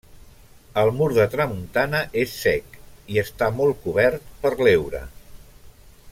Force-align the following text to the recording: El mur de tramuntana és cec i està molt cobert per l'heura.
El 0.83 0.87
mur 0.99 1.09
de 1.17 1.25
tramuntana 1.33 1.99
és 2.23 2.33
cec 2.45 2.79
i 3.17 3.21
està 3.25 3.51
molt 3.61 3.79
cobert 3.87 4.33
per 4.47 4.55
l'heura. 4.65 5.03